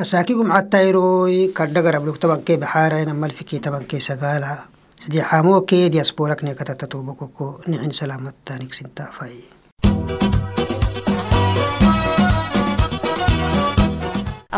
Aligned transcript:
أساكيكم 0.00 0.52
عتاي 0.52 0.90
روي 0.90 1.46
كدقر 1.46 1.96
أبلوك 1.96 2.16
طبعا 2.16 2.36
كي 2.46 2.56
بحارة 2.56 3.04
نمال 3.04 3.30
في 3.30 3.44
كي 3.44 3.58
طبعا 3.58 3.82
كي 3.82 4.00
سقالة 4.00 4.58
سدي 4.98 5.22
حامو 5.22 5.60
كي 5.60 5.88
دياسبورك 5.88 6.44
نيكتا 6.44 6.72
تتوبكوكو 6.72 7.60
نعين 7.68 7.90
سلامة 7.90 8.32
تانيك 8.46 8.74
سنتا 8.74 9.04
فاي 9.04 9.34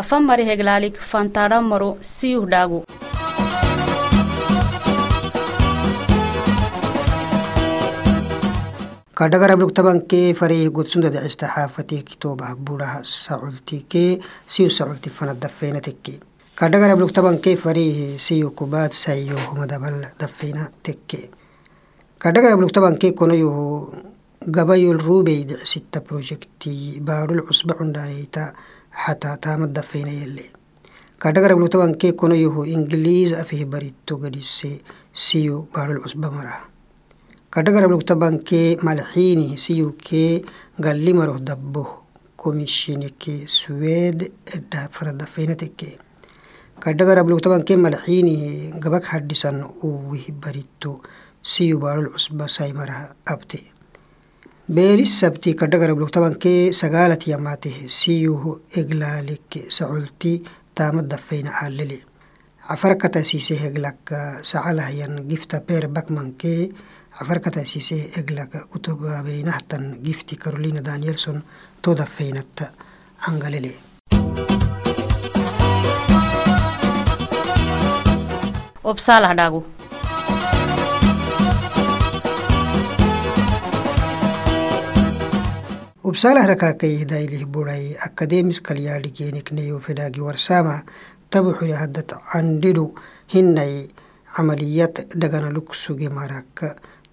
afan 0.01 0.23
mari 0.29 0.43
heglaalik 0.49 0.95
fantaadhammaru 1.09 1.89
siyuh 2.13 2.45
dhaagu 2.53 2.79
kadhagarabdhug 9.23 9.71
tabankee 9.77 10.33
faree 10.39 10.67
godsunda 10.77 11.09
dacista 11.15 11.47
xaafatee 11.55 12.01
kitoobaha 12.09 12.55
budhaha 12.67 12.99
sacultikee 13.11 14.19
siyo 14.53 14.69
saculti 14.77 15.09
fana 15.17 15.33
dafeena 15.43 15.79
tekke 15.87 16.13
kadhagarabdhug 16.59 17.11
tabankee 17.17 17.53
faree 17.63 18.17
siyo 18.25 18.49
kubaad 18.51 18.91
sayyohoma 19.03 19.67
dabal 19.73 19.95
dafeena 20.23 20.63
tekke 20.87 21.19
kadhagarabdhug 22.23 22.73
tabankee 22.77 23.11
konoyoho 23.21 23.63
gabayol 24.57 24.99
ruubey 25.07 25.39
dacisitta 25.51 26.01
projektii 26.09 26.99
baadhul 27.07 27.41
cusba 27.47 27.79
cundhaaneyta 27.79 28.43
xataa 29.05 29.37
taamad 29.47 29.71
dafeena 29.79 30.11
yelle 30.19 30.45
kadhagarabdhug 31.23 31.71
tabankee 31.77 32.11
konoyoho 32.11 32.65
ingiliiz 32.75 33.31
afih 33.43 33.63
baritto 33.75 34.19
gadhise 34.25 34.71
siyo 35.25 35.63
baadhul 35.73 36.03
cusba 36.03 36.27
maraha 36.37 36.72
mara 37.53 37.63
kadhagarabluktavankee 37.63 38.77
malxiini 38.81 39.57
siyukee 39.57 40.43
galli 40.79 41.13
maro 41.13 41.39
dabbo 41.39 42.05
komishinike 42.35 43.47
suweed 43.47 44.31
edha 44.45 44.89
faradafeynateke 44.89 45.99
kadhagarabluktavankee 46.79 47.77
malxiini 47.77 48.73
gabak 48.79 49.03
hadhisan 49.03 49.63
uwih 49.83 50.31
baritto 50.31 51.01
siyu 51.43 51.79
baadhol 51.79 52.09
cusba 52.13 52.47
saymaraha 52.47 53.13
abte 53.25 53.59
beelis 54.67 55.19
sabti 55.19 55.53
kadhagarabluktavankee 55.53 56.71
sagaalat 56.71 57.27
yamate 57.27 57.69
siyuh 57.69 58.61
eglaalik 58.75 59.69
saculti 59.69 60.43
taama 60.73 61.03
dafeyna 61.03 61.51
aalele 61.61 62.01
cafarkatasiise 62.67 63.55
heglaka 63.55 64.41
sacalahyan 64.41 65.27
gifta 65.27 65.61
peer 65.61 65.87
bakmankee 65.87 66.71
cafarkatasiise 67.17 67.97
eglaka 68.21 68.59
kutubabeynahtan 68.71 69.83
gifti 70.05 70.35
carolina 70.43 70.81
danielson 70.89 71.43
todafeynatta 71.81 72.65
angalele 73.29 73.73
Obsalah 78.83 79.33
dagu. 79.35 79.63
ubsalah 86.03 86.43
rakaakay 86.47 87.05
dailih 87.07 87.47
buray 87.47 87.95
akademis 88.07 88.59
kalyaadhigeenikneyo 88.61 89.79
fedhaagi 89.79 90.21
warsama 90.21 90.83
tabuxuli 91.31 91.71
haddat 91.81 92.09
candhidhu 92.31 92.85
hinay 93.33 93.87
camaliyad 94.35 94.95
dhaganaluk 95.21 95.71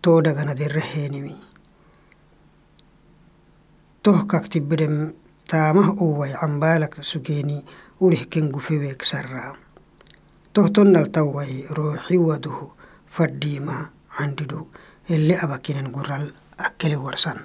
to 0.03 0.21
daga 0.25 0.45
nadirra 0.49 0.81
henimi 0.81 1.37
tohkak 4.03 4.49
tibbidem 4.53 5.13
taamah 5.51 5.93
uway 6.01 6.33
cambalak 6.33 6.95
sugeni 7.05 7.59
urihken 8.01 8.49
gufewek 8.55 9.05
sarraa 9.05 9.53
tohtonnal 10.55 11.13
taway 11.13 11.53
ruuxi 11.77 12.17
waduhu 12.17 12.73
fadhiima 13.15 13.77
candhidu 14.17 14.61
ele 15.13 15.35
abakinen 15.45 15.89
gural 15.93 16.25
akkele 16.67 16.97
warsan 16.97 17.39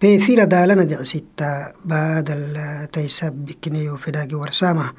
peefira 0.00 0.44
daalana 0.50 0.84
decsittaa 0.90 1.72
baadal 1.86 2.44
taysabbikineyo 2.94 3.94
fedaagi 4.04 4.34
warsaamah 4.42 4.90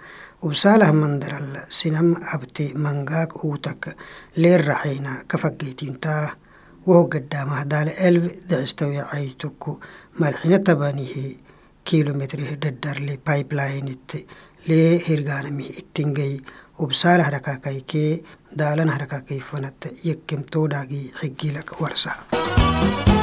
وبسالح 0.41 0.89
مندر 0.89 1.37
السنم 1.37 2.15
أبتي 2.33 2.73
منغاك 2.73 3.37
أوتك 3.45 3.95
لير 4.37 4.67
رحينا 4.67 5.23
كفاقيتين 5.29 5.99
تاه 5.99 6.31
وهو 6.85 7.03
قدامه 7.03 7.63
دال 7.63 7.89
ألف 7.89 8.33
دعستوي 8.49 8.99
عيتك 8.99 9.63
مالحين 10.19 10.63
تبانيه 10.63 11.35
كيلومتر 11.85 12.39
ددر 12.53 12.99
لي 12.99 13.19
بايبلاين 13.27 13.97
لي 14.67 15.01
هيرغانمي 15.09 15.69
اتنجي 15.79 16.43
وبسالة 16.79 17.23
حركاكي 17.23 17.79
كي 17.79 18.23
دالن 18.53 18.91
حركاكي 18.91 19.39
فنت 19.39 19.81
يكيم 20.05 20.41
توداغي 20.41 21.11
حقي 21.15 21.49
لك 21.51 21.81
ورسا 21.81 22.11
موسيقى 22.33 23.16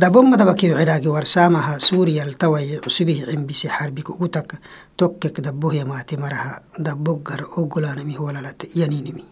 dabomadabakiyo 0.00 0.74
ciraaqi 0.78 1.08
warsaamaha 1.16 1.72
suuriyal 1.88 2.32
taway 2.40 2.78
cusubihii 2.84 3.26
cimbisi 3.30 3.66
xarbi 3.68 4.02
kugu 4.02 4.28
tag 4.28 4.48
tokkek 4.96 5.36
dabbohyamaati 5.46 6.14
maraha 6.16 6.52
dabbo 6.86 7.12
gar 7.26 7.40
ogolaanami 7.60 8.16
walalate 8.24 8.66
yaninimi 8.80 9.24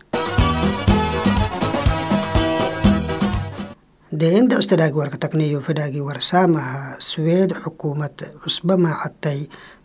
deenda 4.21 4.59
istadaagi 4.59 4.97
warka 5.01 5.19
takneyo 5.25 5.61
fedhaagi 5.61 6.01
warsaamaha 6.09 7.01
suweed 7.09 7.51
xukuumad 7.65 8.17
cusba 8.43 8.75
maacattay 8.77 9.41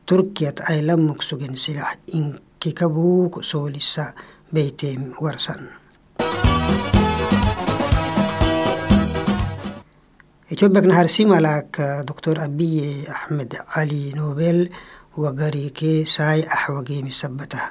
turkiyad 0.08 0.58
ay 0.70 0.82
la 0.88 0.96
mugsugen 0.98 1.56
silax 1.56 1.98
inkikabuuk 2.18 3.34
soolisa 3.52 4.06
beyteem 4.54 5.02
warsan 5.22 5.62
ethiopiak 10.54 10.86
naharsimalak 10.90 11.72
doctor 12.10 12.36
abiye 12.48 12.90
axmed 13.16 13.52
cali 13.74 14.04
nobel 14.18 14.60
wagarike 15.22 15.92
saay 16.16 16.40
axwageemi 16.56 17.12
sabatah 17.22 17.68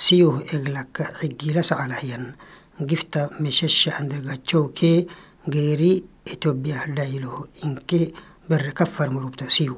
siyuh 0.00 0.36
eglak 0.56 0.94
xigila 1.20 1.62
sacalahyan 1.68 2.24
gifta 2.88 3.22
meshasha 3.42 3.90
andargachowke 4.00 4.92
geeri 5.52 5.92
ethiopia 6.32 6.78
dhaylo 6.96 7.34
inke 7.66 8.00
bere 8.48 8.70
kafar 8.78 9.08
marubta 9.14 9.46
siyu 9.56 9.76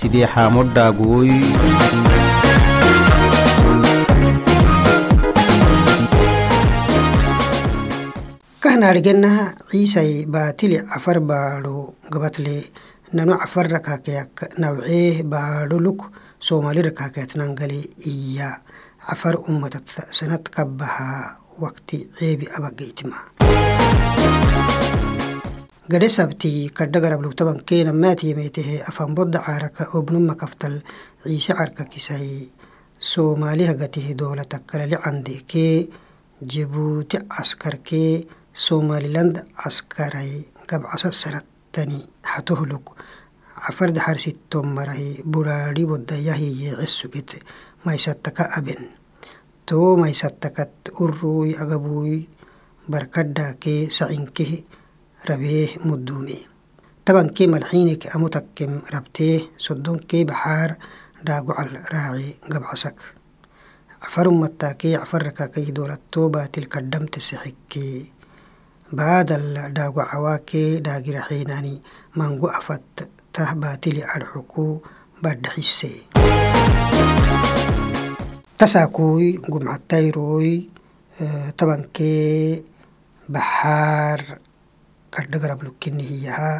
sidii 0.00 0.26
xaamodhaaguwoy 8.74 9.02
kahnaadhigenaha 9.04 9.54
ciisay 9.70 10.26
baatili 10.26 10.78
cafar 10.82 11.20
baadho 11.20 11.94
gabatle 12.10 12.64
nano 13.12 13.38
cafar 13.38 13.68
rakaakeyak 13.70 14.58
nawcee 14.58 15.22
baadholuk 15.22 16.10
soomali 16.40 16.82
rakaakeet 16.82 17.36
nangale 17.36 17.78
iya. 18.06 18.60
Cafar 18.98 19.36
ummatat 19.48 19.86
sanad 20.10 20.42
kabaha 20.50 21.38
wakti 21.60 22.08
ceebi 22.18 22.48
abageytima 22.56 23.16
gadhe 25.88 26.08
sabti 26.08 26.70
kadhagarabluktavankena 26.74 27.92
maatiyemetehe 27.92 28.82
afanbodda 28.88 29.38
caaraka 29.46 29.88
obnuma 29.94 30.34
kaftal 30.34 30.82
ciise 31.22 31.52
carka 31.54 31.84
kisay. 31.84 32.50
Soomaaliha 32.98 33.74
gatihe 33.74 34.14
doolata 34.14 34.58
kalali 34.66 34.96
candekee 34.96 35.88
jabuuti 36.42 37.18
caskarkee 37.28 38.24
somaliland 38.54 39.42
caskaray 39.58 40.46
gabcasa 40.70 41.10
saratani 41.10 42.00
hatohluk 42.22 42.86
cafarda 43.64 44.00
xarsitton 44.06 44.66
marahi 44.76 45.26
budhaadhi 45.32 45.82
bodayahiye 45.90 46.70
cesugit 46.80 47.30
maysataka 47.84 48.44
aben. 48.58 48.82
Too 49.66 49.96
maysattakat 49.96 50.70
urruy 51.02 51.56
agabuy 51.62 52.28
barkadhaakee 52.90 53.88
sacinkeh 53.96 54.52
rabee 55.28 55.80
mudduume 55.88 56.36
tabankee 57.04 57.48
malxiinik 57.48 58.02
amutakkem 58.14 58.72
rabtee 58.94 59.48
soddonkee 59.64 60.22
baxaar 60.28 60.70
dhaagucal 61.26 61.70
raaci 61.92 62.28
gabcasak. 62.52 62.96
Cafarumataakee 64.04 65.00
cafarakakay 65.00 65.66
doolatoo 65.76 66.28
baatil 66.34 66.68
kadhamte 66.68 67.20
sexikkee 67.28 68.12
baadal 68.98 69.46
dhaagucawaakee 69.76 70.70
dhaagiraxeenani 70.86 71.74
mangu 72.18 72.46
afat 72.58 72.84
tah 73.34 73.50
baatili 73.62 74.02
adxuku 74.14 74.66
badhaxisse 75.22 75.92
tasaakuy 78.58 79.24
gumcatayroy 79.52 80.50
tabankee 81.58 82.62
baxaar 83.34 84.20
kadhagarab 85.14 85.60
lukkinihiyahaa 85.66 86.58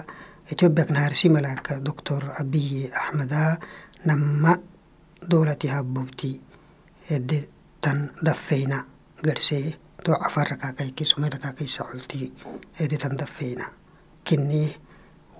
etiopiak 0.50 0.88
naharsi 0.94 1.26
malaka 1.34 1.72
doctor 1.86 2.22
abiyi 2.40 2.82
axmeda 3.00 3.58
nama 4.08 4.52
doolati 5.30 5.68
doo 10.04 10.16
cafarrakaa 10.24 10.72
qayki 10.78 11.04
sumerrakaa 11.04 11.52
keessa 11.58 11.84
oltii 11.92 12.26
editan 12.84 13.16
daffeena 13.18 13.66
kinni 14.24 14.64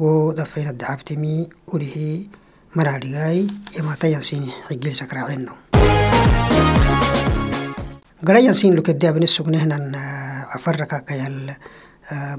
woo 0.01 0.33
daffeena 0.37 0.73
dacabtimii 0.81 1.41
urihii 1.75 2.31
maraa 2.77 2.99
dhigaay 3.05 3.39
yamaatayan 3.77 4.23
siin 4.29 4.47
xigilsa 4.69 5.07
karaacenno 5.11 5.55
garayan 8.27 8.55
siin 8.61 8.75
lukedde 8.77 9.09
abine 9.09 9.27
sugnehnan 9.27 9.85
cafarrakaa 10.53 11.01
kayal 11.09 11.39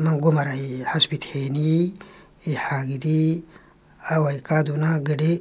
mangomaray 0.05 0.63
xasbit 0.91 1.23
heenii 1.33 1.93
xaagidii 2.45 3.43
awaikaaduna 4.15 4.99
gadhe 5.07 5.31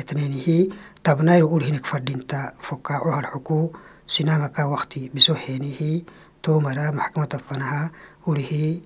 etneenihi 0.00 0.58
tabnayro 1.02 1.46
urhinik 1.56 1.86
fadhinta 1.92 2.52
fokkaaco 2.68 3.10
harxukuu 3.16 3.64
sinamaka 4.12 4.68
wakti 4.68 5.00
biso 5.14 5.32
henihi 5.32 6.04
tomara 6.44 6.92
maxkamata 6.92 7.38
fanaha 7.46 7.82
ulihi 8.28 8.82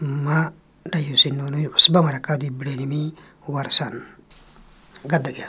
ma 0.00 0.38
dhayusinonoi 0.90 1.68
cusba 1.68 2.00
marakaadu 2.06 2.44
ibrenimi 2.48 3.02
warsan. 3.44 4.00
Gadagya 5.10 5.48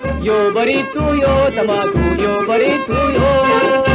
yo 0.27 0.51
baritu 0.55 1.03
yo 1.23 1.33
tamatu 1.55 2.03
yo 2.23 2.33
baritu 2.47 2.97
yo 3.17 3.90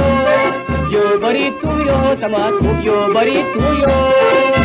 yo, 0.00 0.90
yo 0.90 1.02
bari 1.20 1.52
tu 1.60 1.70
yo, 1.88 1.98
sama 2.20 2.50
tu 2.58 2.70
yo 2.86 3.12
bari 3.14 3.38
tu 3.52 3.64
yo. 3.82 4.59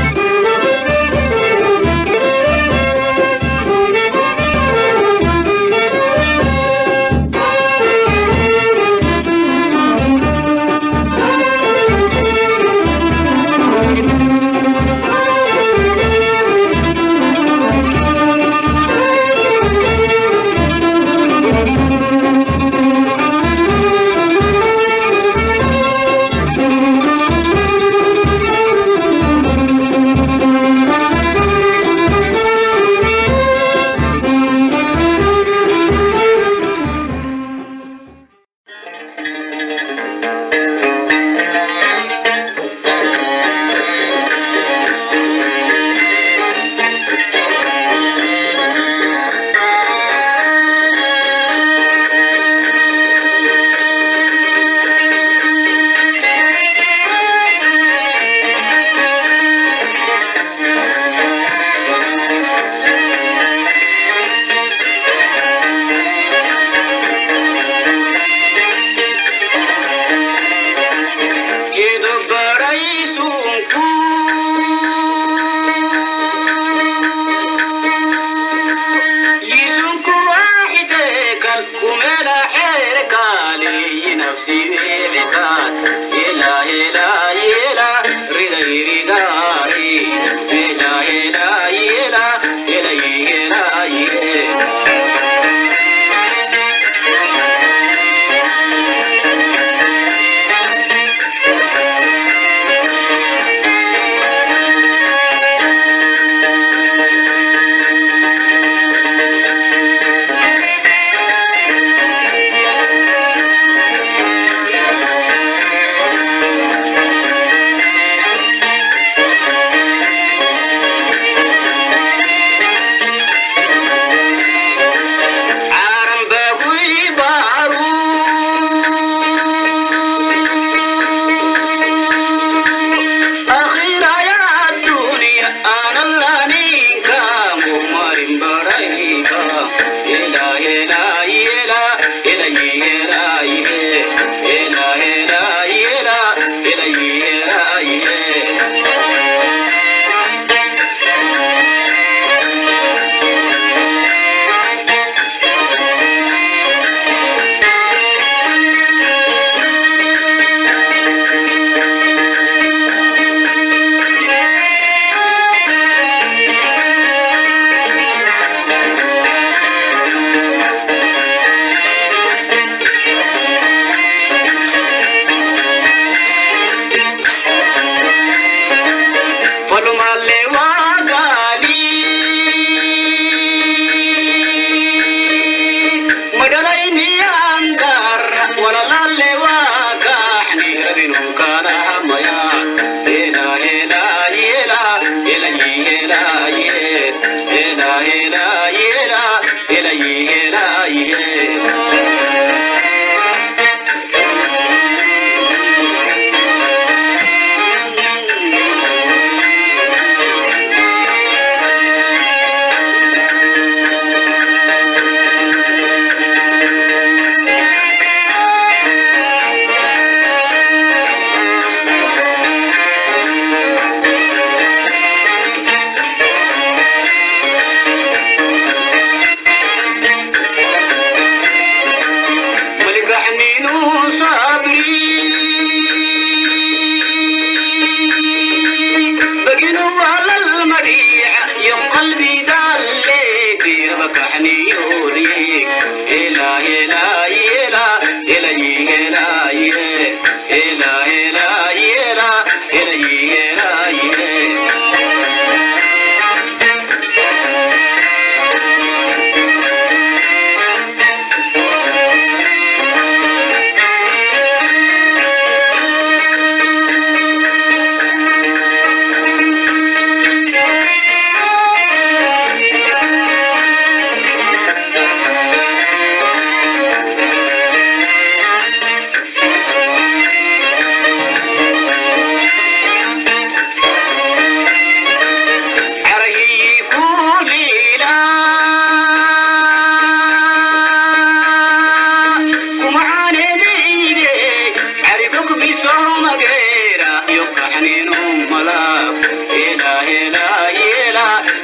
You. 244.45 244.84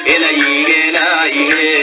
إلينا 0.07 1.25
إليه 1.25 1.80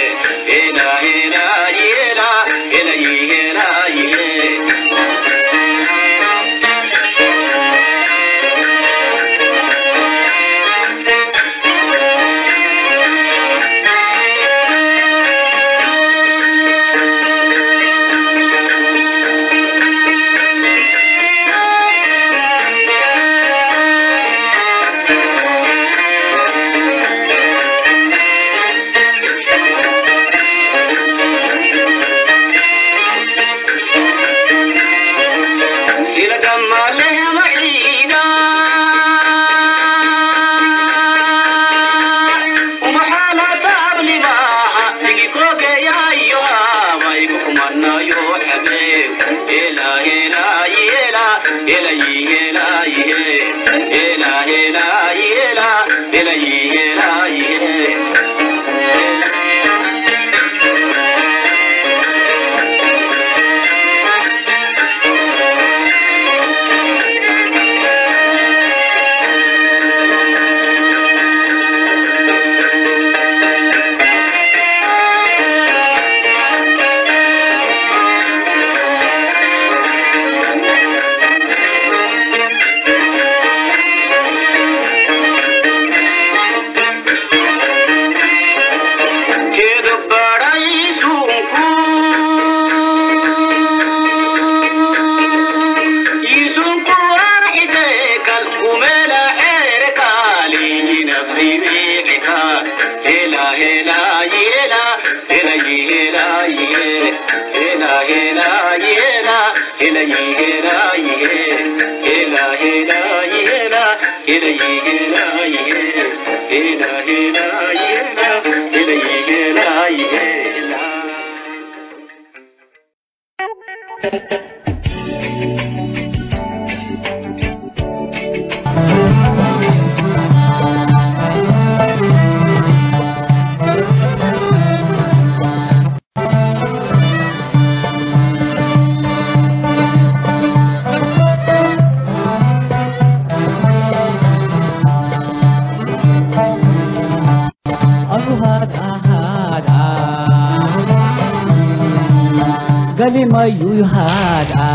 Galimayuyhaada 153.53 154.69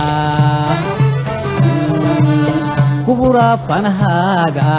kubura 3.05 3.57
fanhaada 3.67 4.71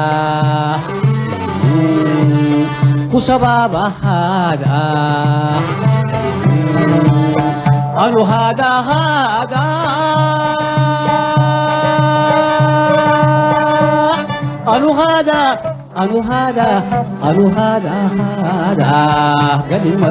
أنو 15.98 16.20
هذا 16.20 16.82
أنو 17.24 17.48
هذا 17.48 18.10
هذا 18.44 19.62
قد 19.70 19.86
ما 20.00 20.10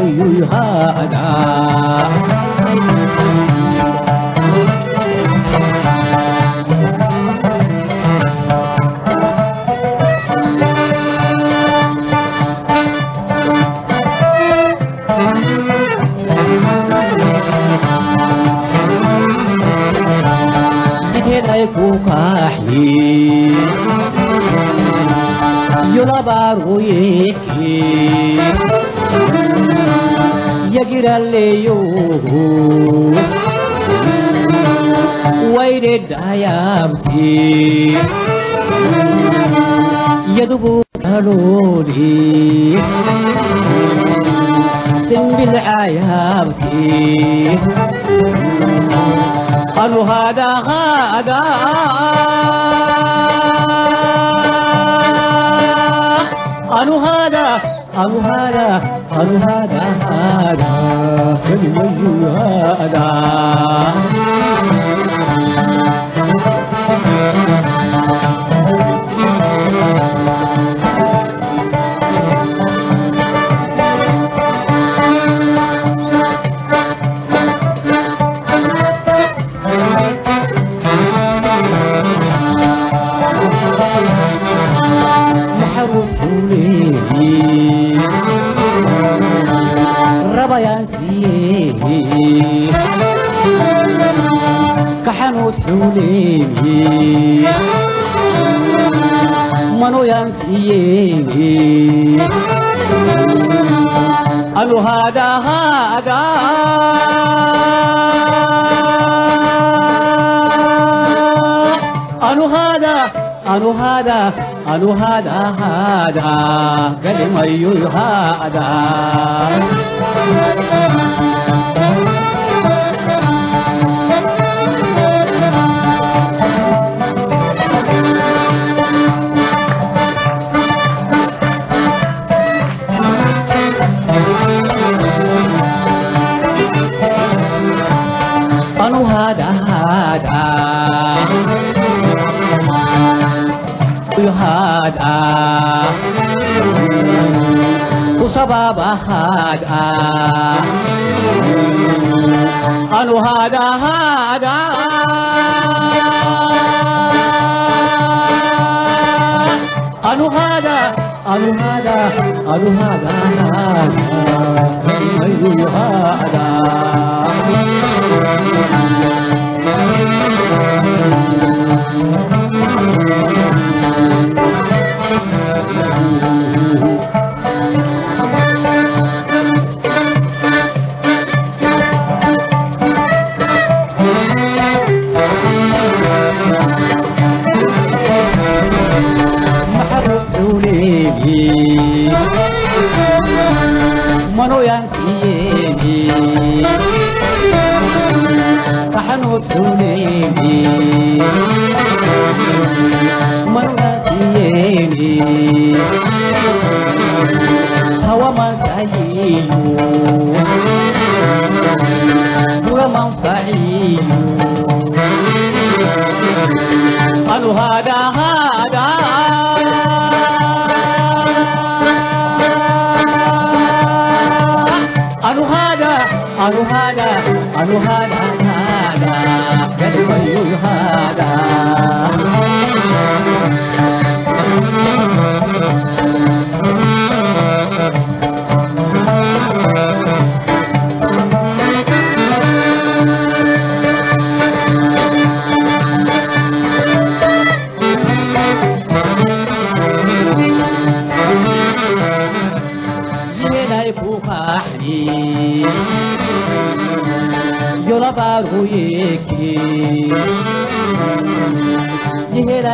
هذا. 0.52 1.24
كوكاحي 21.76 23.83
لبارو 26.04 26.80
يكي 26.80 27.84
يجرى 30.72 31.32
ليو 31.32 31.82
ويرد 35.58 36.14
عيامتي 36.30 37.98
يدبو 40.28 40.82
كالوري 41.04 42.78
تنبل 45.10 45.58
عيامتي 45.58 47.58
قالوا 49.76 50.04
هذا 50.04 50.48
هذا 50.48 51.44
قالوا 59.24 59.40
هذا 59.40 59.84
هذا 60.10 60.73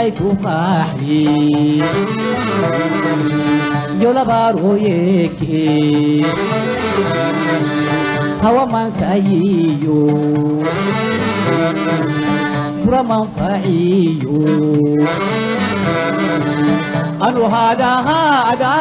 ay 0.09 0.15
ku 0.17 0.29
maaxyi 0.41 1.21
yolabarooyeke 4.01 5.61
hawamankayiyo 8.41 10.01
buramanfaciyo 12.83 14.41
anu 17.27 17.43
hadahaaga 17.53 18.73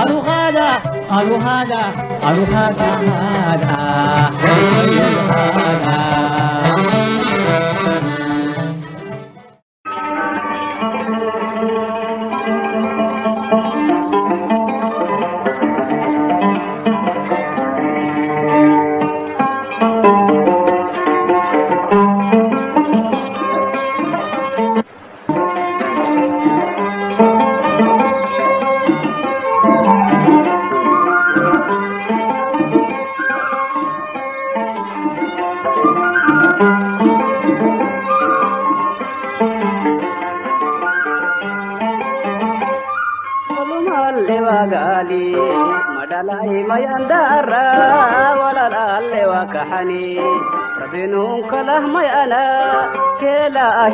anu 0.00 0.16
hada 0.28 0.68
anu 1.18 1.36
hada 1.46 1.82
anu 2.28 2.44
hada 2.54 2.90
hada 3.20 3.80
Thank 4.50 5.64
you. 5.64 5.69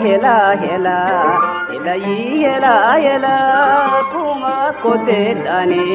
Hela 0.06 0.36
hela 0.62 0.98
ilayi 1.76 2.16
hela 2.44 2.74
hela 3.04 3.36
kuma 4.12 4.56
kotedani 4.82 5.86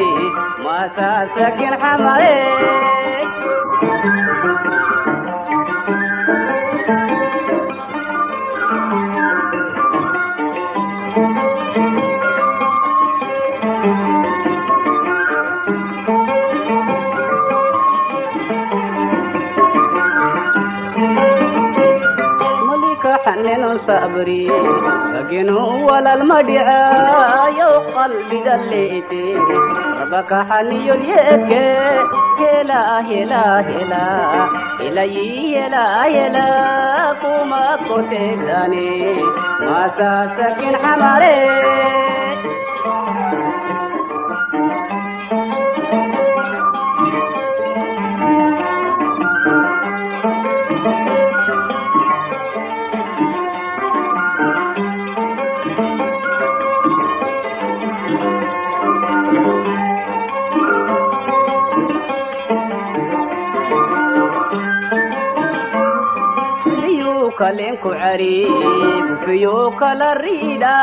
masasakin 0.66 1.74
xamae 1.84 2.36
malika 2.48 3.11
sabri 23.88 24.46
laginu 25.14 25.58
walal 25.88 26.24
madhica 26.32 26.80
yow 27.60 27.76
qalbiga 27.96 28.56
leete 28.72 29.24
rabaka 30.00 30.40
xaniyon 30.50 31.02
yeeke 31.12 31.66
hela 32.40 32.82
hela 33.10 33.44
hela 33.70 34.06
helayi 34.82 35.28
hela 35.54 35.86
hela 36.16 36.48
kuma 37.22 37.64
koteedane 37.88 38.90
masasakin 39.68 40.76
xamare 40.84 41.38
kalenku 67.52 67.92
cari 68.00 68.48
gufiyo 69.12 69.76
kala 69.80 70.16
riida 70.24 70.76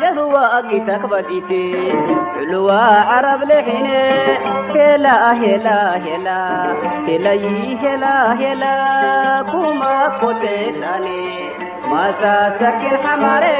gahuwa 0.00 0.60
gitakbadite 0.68 1.64
xuluwa 2.36 2.80
carab 3.08 3.40
lexine 3.48 4.04
hela 4.76 5.16
hela 5.40 5.78
hela 6.04 6.38
helayi 7.08 7.80
hela 7.82 8.14
hela 8.40 8.74
kuma 9.50 9.94
kotetane 10.20 11.20
masasakin 11.88 12.96
xamare 13.04 13.56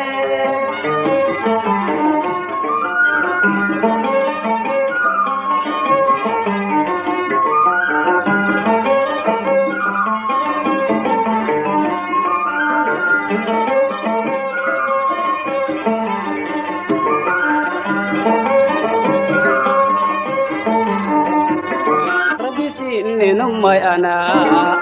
moy 23.67 23.79
ana 23.95 24.15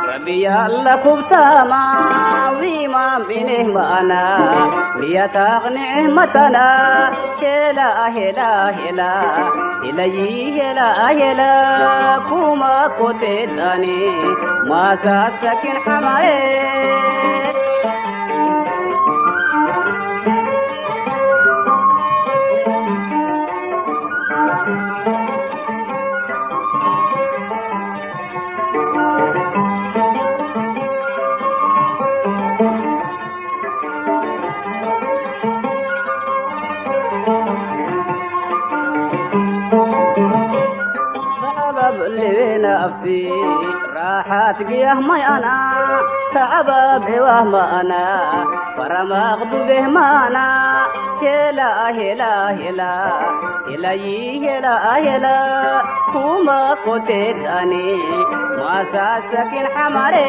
rabbi 0.08 0.34
yalla 0.44 0.94
kubtama 1.04 1.82
wima 2.60 3.04
binihma 3.28 3.82
ana 3.98 4.22
niyataq 5.00 5.62
ni'matana 5.76 6.64
hela 7.40 7.88
hela 8.16 8.50
hela 8.78 9.12
ilayi 9.88 10.52
hela 10.58 10.88
hela 11.20 11.52
kuma 12.28 12.74
kotetani 12.98 14.00
masa 14.68 15.18
sakin 15.40 15.78
hamae 15.86 16.40
xaadgiyah 44.34 44.98
mayana 45.08 45.56
tacabaabewahmaana 46.34 48.00
faramaaqdubehmaana 48.76 50.44
hela 51.22 51.68
hela 51.98 52.30
hela 52.60 52.90
helayi 53.68 54.16
hela 54.44 54.74
hela 55.06 55.36
kuma 56.12 56.58
koteed 56.86 57.38
ani 57.58 57.86
maasasakin 58.58 59.66
xamare 59.76 60.28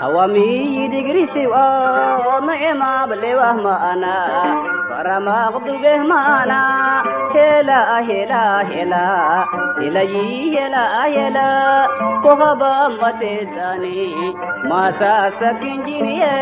hawamiyi 0.00 0.88
digri 0.92 1.24
siwa 1.34 1.64
ma'ima 2.46 3.06
balewah 3.10 3.56
ma'ana 3.66 4.16
faramaqdubeh 4.90 6.00
ma'ana 6.12 6.60
hela 7.34 7.80
hela 8.08 8.42
hela 8.70 9.04
helayi 9.80 10.54
hela 10.54 10.84
hela 11.14 11.48
kohaba 12.24 12.74
matedani 13.00 14.34
masa 14.70 15.14
sakinjiniye 15.40 16.34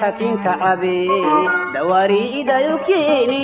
xakinka 0.00 0.52
cabe 0.62 0.96
dhawaari 1.74 2.22
idayukini 2.40 3.42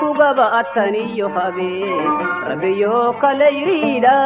kugaba 0.00 0.46
ataniyo 0.60 1.28
habe 1.36 1.72
rabiyo 2.48 3.12
kale 3.20 3.48
yirida 3.58 4.16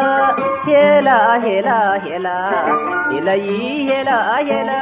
hela 0.67 1.19
hela 1.45 1.79
hela 2.07 2.37
ilayi 3.17 3.87
hela 3.91 4.19
hela 4.49 4.81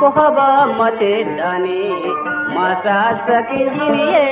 kohaba 0.00 0.48
matedani 0.78 1.82
masasakinjiniye 2.54 4.26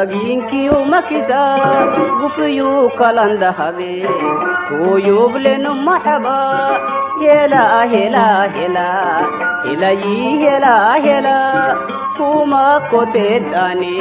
ibaginki 0.00 0.68
umakisa 0.80 1.40
gufiyu 2.20 2.88
kalanda 2.98 3.52
habe 3.52 3.92
kuyublenu 4.68 5.74
maxaba 5.86 6.38
hela 7.20 7.64
hela 7.92 8.26
hela 8.54 8.88
helayi 9.64 10.38
hela 10.42 10.74
hela 11.04 11.38
kuma 12.16 12.80
kotedani 12.90 13.96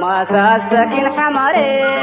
masasakin 0.00 1.06
xamare 1.14 1.70
inasini 1.78 1.90
caydi 1.90 1.99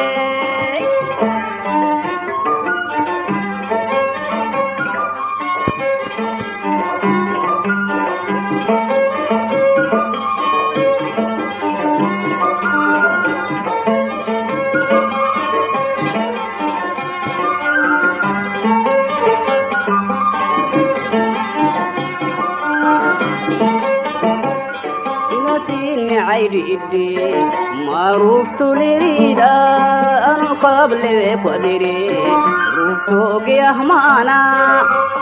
idde 26.55 27.36
maruftulirida 27.91 29.51
anu 30.29 30.55
kablewe 30.62 31.38
kwadire 31.43 31.97
ruftogeyah 32.77 33.77
maana 33.89 34.38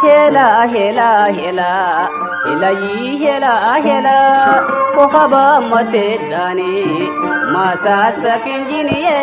hela 0.04 0.48
hela 0.74 1.10
hela 1.38 1.72
helayi 2.46 3.18
hela 3.18 3.54
hela 3.86 4.18
kohaba 4.96 5.62
masasakinjiniye 7.54 9.20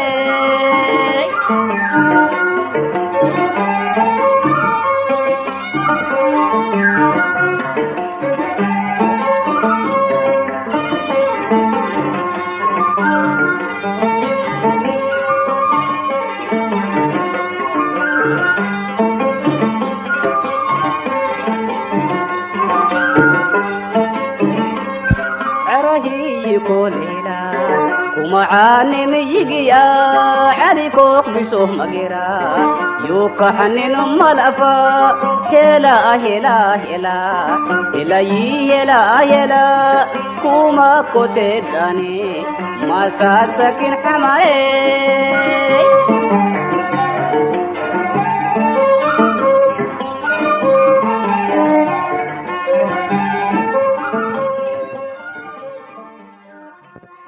kumacaane 28.52 29.06
miyigiya 29.06 29.82
carikook 30.60 31.24
bisoh 31.34 31.66
magira 31.78 32.28
yukaxanino 33.08 34.02
malafa 34.20 34.74
hela 35.50 35.96
hela 36.24 36.56
hela 36.84 37.16
helayi 37.94 38.68
hela 38.70 39.00
hela 39.30 39.64
kuma 40.42 40.90
kotedani 41.12 42.44
masasakin 42.88 43.94
xamare 44.04 44.60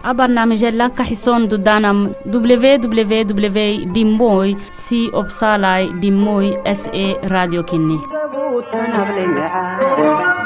a 0.09 0.13
barnaamijyadan 0.19 0.91
ka 0.97 1.05
xison 1.09 1.43
dudanam 1.51 1.99
www 2.35 3.61
dimmoy 3.95 4.49
si 4.83 5.01
opsalai 5.21 5.85
dimmoy 6.03 6.47
sa 6.81 6.91
radio 7.35 7.63
kinni 7.71 7.99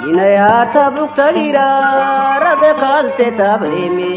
yinayatabuktalira 0.06 1.66
rabe 2.44 2.70
kalte 2.82 3.26
tabreme 3.38 4.12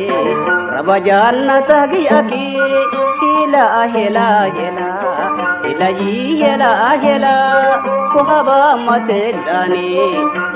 rabajanna 0.75 1.57
tagi 1.69 2.03
aki 2.19 2.47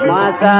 masa 0.09 0.55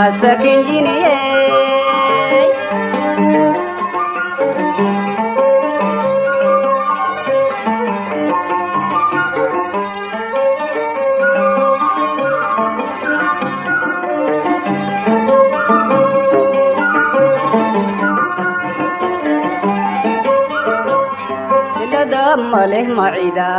maleh 22.56 22.88
macida 22.98 23.50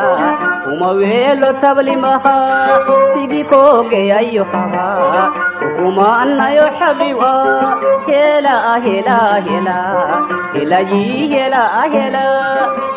uma 0.72 0.88
weelo 0.98 1.50
tablimaha 1.62 2.36
sigikogeyayo 3.12 4.44
haba 4.52 4.86
ukuma 5.66 6.08
annayo 6.22 6.66
xabiwa 6.78 7.32
hela 8.08 8.56
hela 8.86 9.18
hela 9.48 9.78
helayi 10.54 11.28
hela 11.34 11.64
hela 11.94 12.26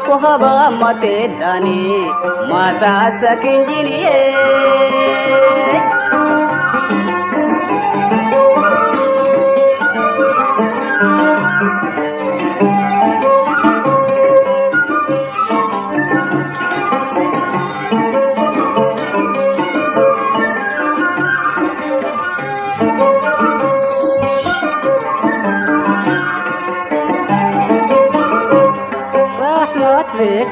kuhaba 0.08 0.54
matedani 0.82 1.80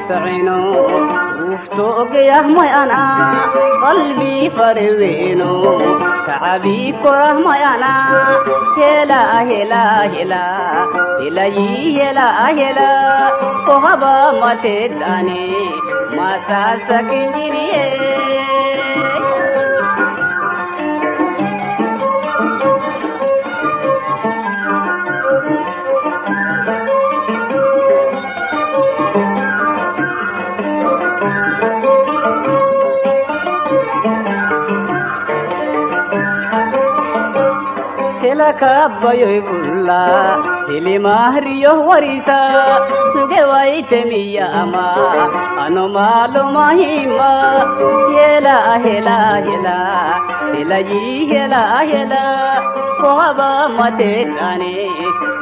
sacino 0.08 0.56
wufto 1.48 1.84
ogayah 2.02 2.44
mayana 2.56 3.00
qalbii 3.84 4.50
farweeno 4.56 5.50
tacabii 6.28 6.92
korah 7.02 7.34
mayana 7.46 7.92
hela 8.78 9.20
hela 9.50 9.82
hela 10.14 10.42
helayi 11.20 11.68
hela 11.98 12.28
hela 12.58 12.90
kohaba 13.68 14.14
mateedane 14.42 15.42
masaa 16.16 16.74
sakinjiriye 16.88 17.84
bulla 39.40 40.38
hilimahriyo 40.68 41.86
warisa 41.86 42.38
suge 43.12 43.42
waitemiyama 43.44 44.86
anomalumahima 45.66 47.30
hela 48.18 48.78
hela 48.78 49.36
hela 49.36 49.78
helayi 50.52 51.26
hela 51.26 51.78
hela 51.80 52.62
kohaba 53.00 53.68
matedane 53.68 54.90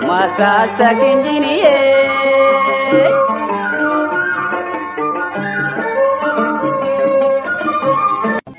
masasakinjiniye 0.08 1.76